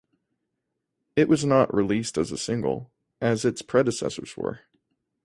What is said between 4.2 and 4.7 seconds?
were.